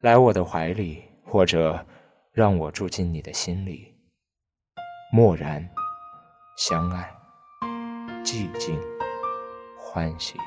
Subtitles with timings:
[0.00, 1.84] 来我的怀里，或者
[2.32, 3.96] 让我住进你的心里。
[5.12, 5.68] 默然，
[6.56, 7.12] 相爱，
[8.22, 8.78] 寂静，
[9.76, 10.38] 欢喜。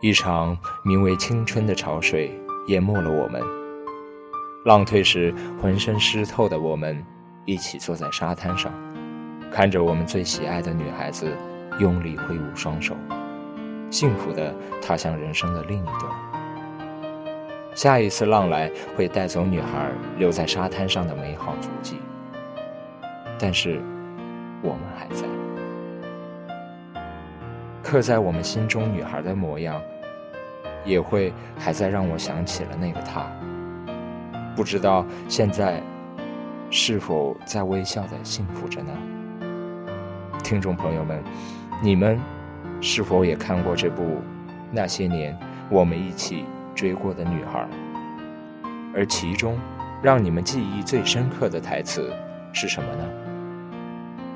[0.00, 2.32] 一场名为青春的潮水
[2.68, 3.42] 淹没了我们。
[4.64, 7.04] 浪退时，浑身湿透的我们，
[7.44, 8.72] 一起坐在沙滩上，
[9.52, 11.36] 看着我们最喜爱的女孩子
[11.78, 12.96] 用力挥舞双手，
[13.90, 16.04] 幸福的踏向人生的另一端。
[17.74, 21.96] 下一次浪来，会带走女孩留在沙滩上的美好足迹，
[23.38, 23.80] 但是
[24.62, 25.24] 我们还在。
[27.82, 29.80] 刻在我们心中女孩的模样，
[30.84, 33.24] 也会还在让我想起了那个她。
[34.56, 35.80] 不知道现在
[36.68, 38.92] 是否在微笑的幸福着呢？
[40.42, 41.22] 听众朋友们，
[41.80, 42.20] 你们
[42.80, 44.02] 是否也看过这部
[44.70, 45.36] 《那些年
[45.70, 47.60] 我们一起追过的女孩》？
[48.94, 49.58] 而其中
[50.02, 52.12] 让你们记忆最深刻的台词
[52.52, 53.04] 是什么呢？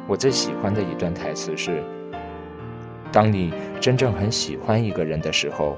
[0.06, 1.82] 我最喜欢的一段台词是。
[3.12, 5.76] 当你真正很喜欢一个人的时候，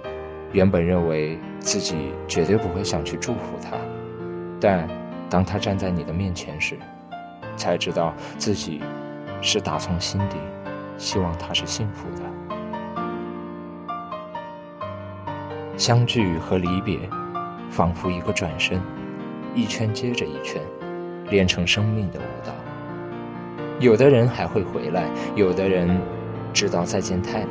[0.53, 3.77] 原本认为自己绝对不会想去祝福他，
[4.61, 4.89] 但
[5.29, 6.79] 当他站在你的面前时，
[7.57, 8.81] 才知道自己
[9.43, 10.37] 是打从心底
[10.97, 12.23] 希望他是幸福的。
[15.77, 16.99] 相聚和离别，
[17.69, 18.81] 仿佛一个转身，
[19.55, 20.63] 一圈接着一圈，
[21.29, 22.53] 连成生命的舞蹈。
[23.81, 26.01] 有的人还会回来，有的人。
[26.53, 27.51] 知道再见太难。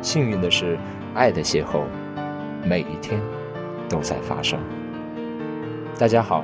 [0.00, 0.78] 幸运的是，
[1.12, 1.82] 爱的邂逅，
[2.64, 3.20] 每一天
[3.86, 4.58] 都在发生。
[5.98, 6.42] 大家好，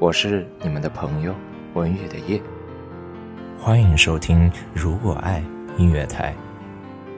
[0.00, 1.32] 我是你们的朋友
[1.74, 2.42] 文宇的夜，
[3.60, 5.40] 欢迎收听《如果爱》
[5.80, 6.34] 音乐台，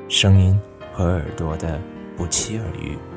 [0.06, 0.60] 声音
[0.92, 1.80] 和耳朵的
[2.20, 3.09] 不期而遇。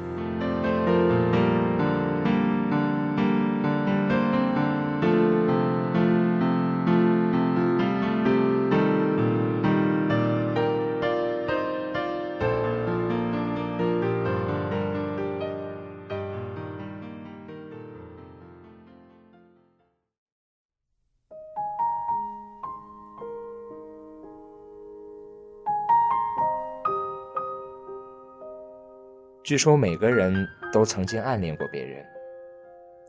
[29.43, 32.05] 据说每个人都曾经暗恋过别人。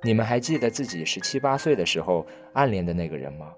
[0.03, 3.55] 你们还记得自己十七八岁的时候暗恋的那个人吗？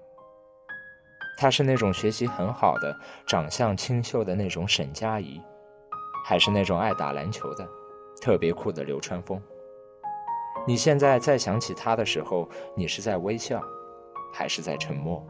[1.39, 2.95] 她是那种学习很好的、
[3.25, 5.41] 长相清秀的那种沈佳宜，
[6.23, 7.67] 还是那种爱打篮球的、
[8.21, 9.41] 特别酷的流川枫？
[10.67, 13.59] 你现在再想起他的时候，你是在微笑，
[14.31, 15.25] 还是在沉默？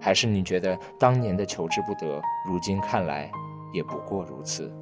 [0.00, 3.30] 还是你觉得当年的求之不得，如今看来
[3.74, 4.72] 也不过如此？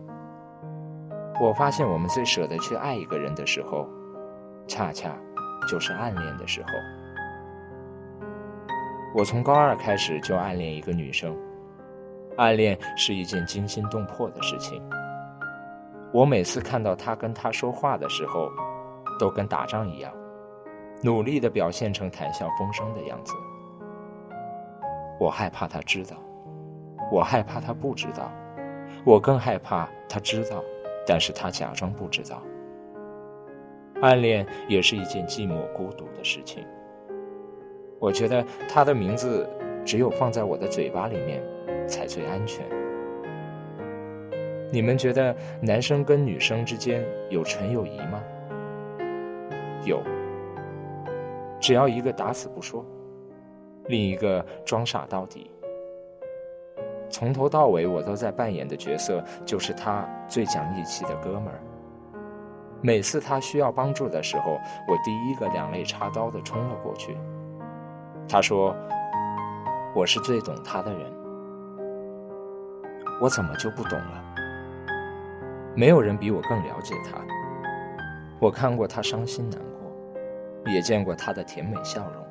[1.41, 3.89] 我发现，我们最舍得去爱一个人的时候，
[4.67, 5.17] 恰恰
[5.69, 6.69] 就是暗恋的时候。
[9.15, 11.37] 我从高二开始就暗恋一个女生，
[12.37, 14.83] 暗恋是一件惊心动魄的事情。
[16.13, 18.51] 我每次看到她跟她说话的时候，
[19.19, 20.13] 都跟打仗一样，
[21.03, 23.33] 努力的表现成谈笑风生的样子。
[25.21, 26.17] 我害怕她知道，
[27.13, 28.31] 我害怕她不知道，
[29.05, 30.63] 我更害怕她知道。
[31.09, 32.43] 但是他假装不知道，
[34.03, 36.67] 暗恋也是一件寂寞孤独的事情。
[37.99, 39.49] 我觉得他的名字
[39.87, 41.43] 只有放在我的嘴巴里面
[41.89, 42.63] 才最安全。
[44.71, 48.23] 你们觉得男生跟女生之间有纯友谊吗？
[49.87, 50.03] 有，
[51.59, 52.85] 只要一个打死不说，
[53.87, 55.51] 另一个装傻到底。
[57.11, 61.61] 从头到尾，我都在扮演的角色就是他最讲义气的哥们儿。
[62.81, 64.53] 每次他需要帮助的时候，
[64.87, 67.17] 我第一个两肋插刀的冲了过去。
[68.29, 68.77] 他说
[69.97, 71.13] ：“我是最懂他的人。”
[73.21, 74.25] 我怎么就不懂了？
[75.75, 77.19] 没有人比我更了解他。
[78.39, 82.23] 我看过他伤心难过，也见过他的甜美笑容，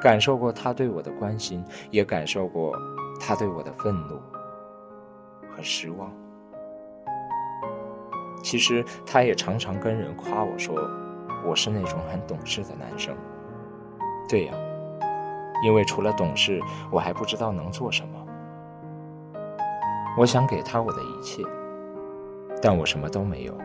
[0.00, 2.72] 感受过他对我的关心，也感受过。
[3.24, 4.20] 他对我的愤怒
[5.48, 6.10] 和失望，
[8.42, 10.74] 其实他也常常跟人夸我说，
[11.46, 13.14] 我是那种很懂事的男生。
[14.28, 14.54] 对呀，
[15.64, 16.60] 因为除了懂事，
[16.90, 18.26] 我还不知道能做什么。
[20.18, 21.44] 我想给他我的一切，
[22.60, 23.56] 但我什么都没有。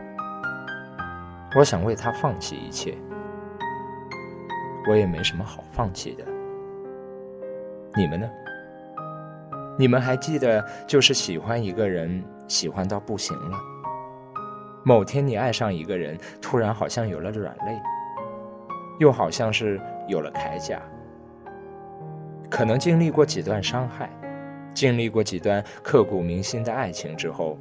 [1.56, 2.96] 我想为他放弃一切，
[4.88, 6.24] 我也没什么好放弃的。
[7.96, 8.30] 你们呢？
[9.78, 13.56] 你们还记得，就是喜欢一个人，喜欢到不行了，
[14.82, 17.80] 某天你爱上一个人，突然好像有了软肋，
[18.98, 20.82] 又好像是有了铠甲。
[22.50, 24.10] 可能经历过几段伤害，
[24.74, 27.56] 经历过几段刻骨铭心的爱情之后，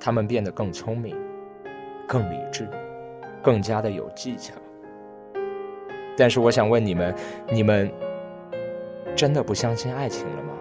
[0.00, 1.14] 他们变得更聪明、
[2.08, 2.66] 更理智、
[3.42, 4.54] 更加的有技巧。
[6.16, 7.14] 但是我想问你们：
[7.52, 7.92] 你们
[9.14, 10.52] 真的不相信爱情了吗？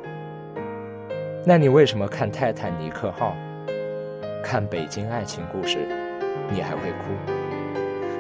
[1.46, 3.36] 那你为什么看《泰坦尼克号》？
[4.42, 5.78] 看《北京爱情故事》，
[6.50, 7.34] 你还会哭？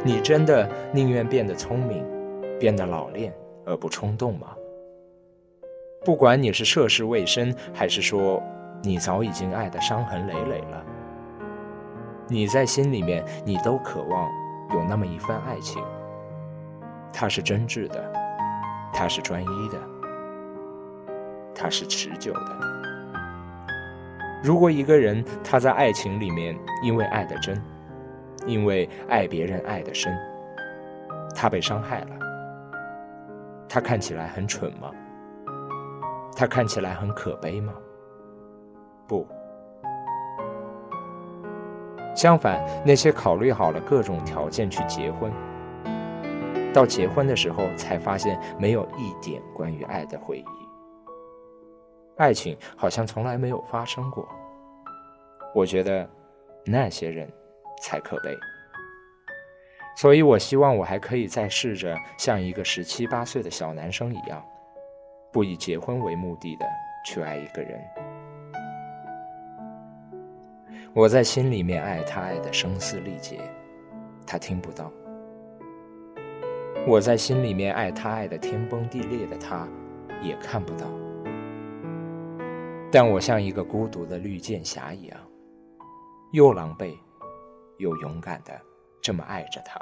[0.03, 2.05] 你真的宁愿变得聪明，
[2.59, 3.33] 变得老练
[3.65, 4.49] 而不冲动吗？
[6.03, 8.43] 不管你是涉世未深，还是说
[8.81, 10.83] 你早已经爱得伤痕累累了，
[12.27, 14.29] 你在心里面，你都渴望
[14.73, 15.81] 有那么一份爱情。
[17.13, 18.11] 它是真挚的，
[18.93, 19.77] 它是专一的，
[21.55, 22.72] 它是持久的。
[24.43, 27.59] 如果一个人他在爱情里面因为爱的真，
[28.45, 30.13] 因为爱别人爱的深，
[31.33, 32.09] 他被伤害了，
[33.69, 34.91] 他看起来很蠢吗？
[36.35, 37.71] 他看起来很可悲吗？
[39.07, 39.25] 不，
[42.13, 45.31] 相反，那些考虑好了各种条件去结婚，
[46.73, 50.62] 到结婚的时候才发现没有一点关于爱的回忆。
[52.17, 54.27] 爱情好像从来没有发生过，
[55.53, 56.07] 我觉得
[56.65, 57.27] 那些人
[57.81, 58.37] 才可悲。
[59.95, 64.43] 所以我希望我还可以再试着像一个十七八岁的小男生一样，
[65.31, 66.65] 不以结婚为目的的
[67.05, 67.79] 去爱一个人。
[70.95, 73.39] 我在心里面爱他，爱的声嘶力竭，
[74.25, 74.91] 他听不到；
[76.87, 79.67] 我在心里面爱他，爱的天崩地裂的他，
[80.21, 80.85] 也看不到。
[82.95, 85.19] 但我像一个孤独的绿箭侠一样，
[86.31, 86.95] 又狼狈，
[87.79, 88.61] 又勇敢的
[89.01, 89.81] 这么爱着他。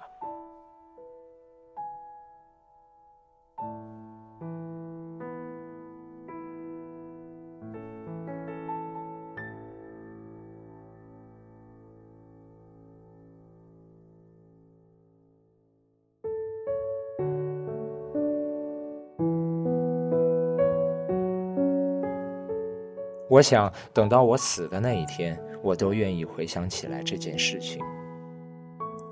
[23.32, 27.82] 我想等到我死的那一天，我都愿意回想起来这件事情。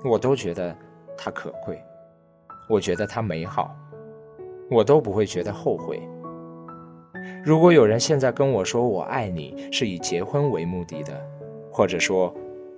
[0.04, 0.76] 我都觉得
[1.16, 1.82] 它可贵，
[2.68, 3.74] 我觉得它美好，
[4.70, 6.06] 我都不会觉得后悔。
[7.42, 11.18] 如果有人现在跟我说我爱你是以结婚为目的的，
[11.72, 12.30] 或者说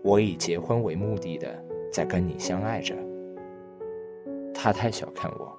[0.05, 1.49] 我以结婚为目的的
[1.93, 2.95] 在跟你相爱着，
[4.55, 5.59] 他太小看我，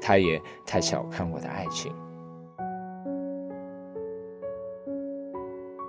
[0.00, 1.92] 他也太小看我的爱情。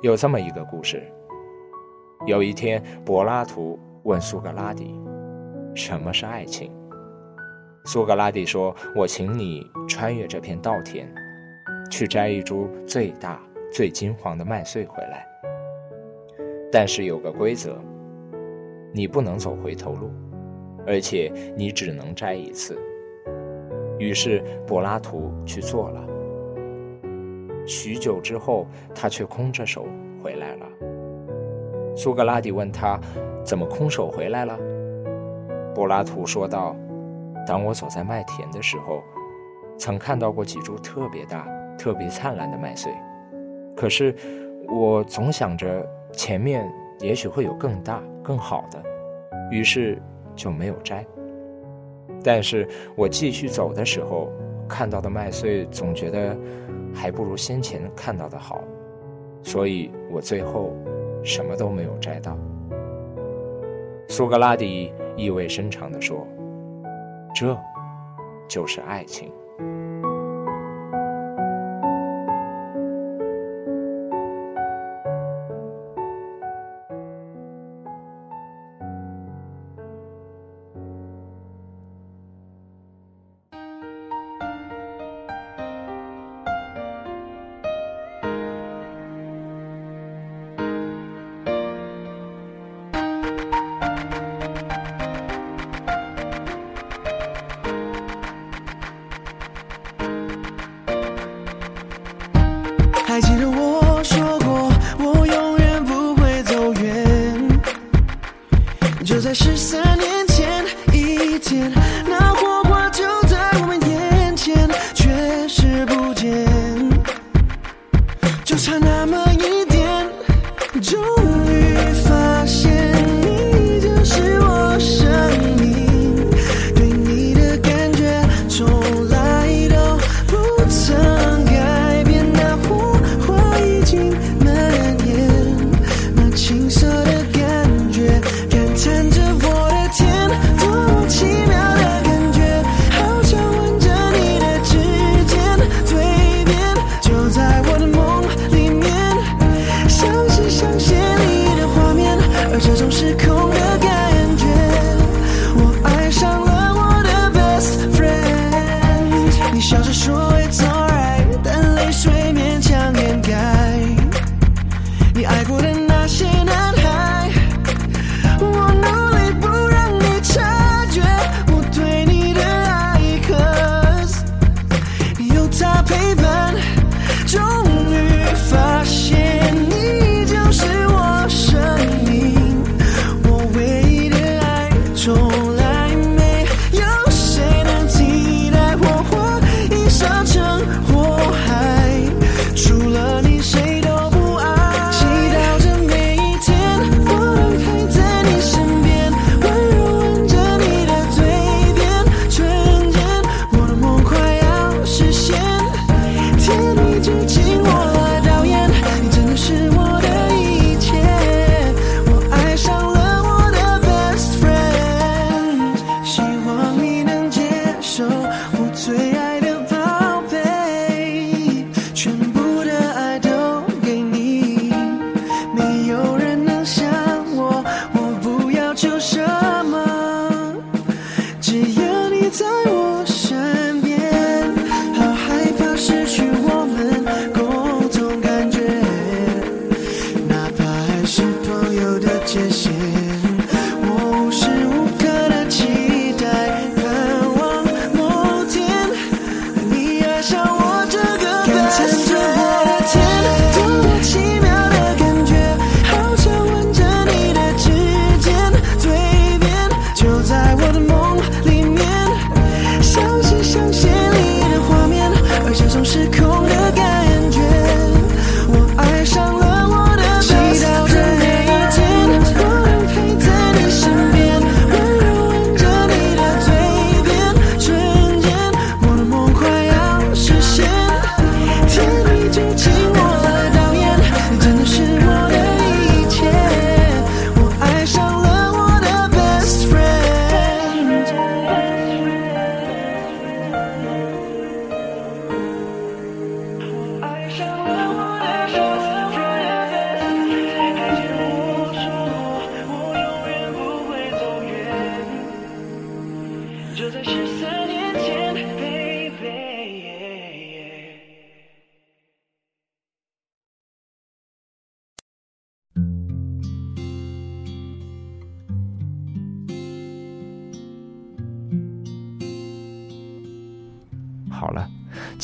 [0.03, 1.01] 有这么一个故事。
[2.25, 4.93] 有一天，柏拉图问苏格拉底
[5.73, 6.69] ：“什么是爱情？”
[7.87, 11.07] 苏格拉底说：“我请你穿越这片稻田，
[11.89, 13.41] 去摘一株最大、
[13.71, 15.25] 最金黄的麦穗回来。
[16.69, 17.79] 但是有个规则，
[18.93, 20.11] 你不能走回头路，
[20.85, 22.77] 而且你只能摘一次。”
[23.97, 26.05] 于是柏拉图去做了。
[27.65, 29.85] 许久之后，他却空着手
[30.21, 30.65] 回来了。
[31.95, 32.99] 苏格拉底问他
[33.45, 34.57] ：“怎么空手回来了？”
[35.75, 36.75] 柏拉图说道
[37.47, 39.03] ：“当我走在麦田的时候，
[39.77, 41.47] 曾看到过几株特别大、
[41.77, 42.91] 特别灿烂的麦穗。
[43.75, 44.15] 可是，
[44.67, 46.67] 我总想着前面
[46.99, 48.83] 也许会有更大、更好的，
[49.51, 50.01] 于是
[50.35, 51.05] 就没有摘。
[52.23, 54.29] 但是我继续走的时候，
[54.67, 56.35] 看到的麦穗总觉得……”
[56.93, 58.61] 还不如先前看到的好，
[59.41, 60.73] 所以我最后
[61.23, 62.37] 什么都没有摘到。
[64.07, 66.27] 苏格拉底意味深长地说
[67.35, 67.57] ：“这，
[68.47, 69.31] 就是爱情。”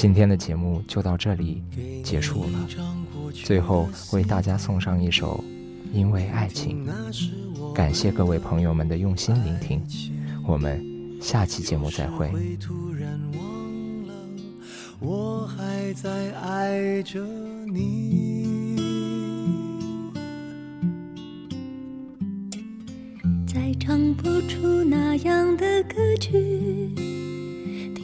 [0.01, 1.61] 今天的节目就到这里
[2.05, 2.67] 结束了。
[3.33, 5.43] 最后为大家送上一首
[5.93, 6.87] 《因为爱情》，
[7.73, 9.81] 感谢各位朋友们的用心聆听，
[10.47, 10.81] 我们
[11.21, 12.31] 下期节目再会。
[15.01, 17.21] 我还在爱着
[17.67, 18.77] 你，
[23.45, 26.89] 再唱不出那样的歌曲，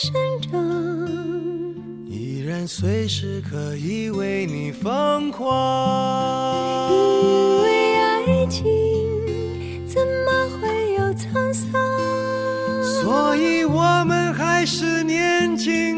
[0.00, 0.54] 生长，
[2.08, 6.92] 依然随时可以为你疯狂。
[6.92, 8.64] 因为爱情
[9.88, 11.72] 怎么会有沧桑？
[12.84, 15.97] 所以我们还是年轻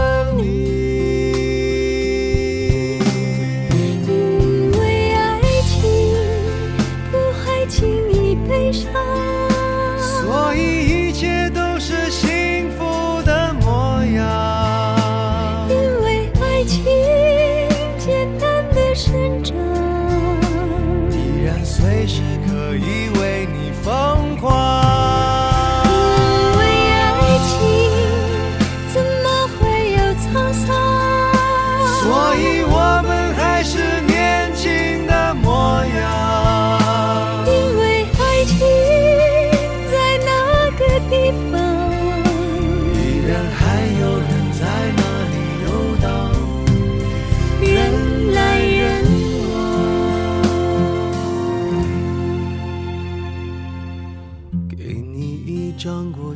[22.07, 23.00] 是可以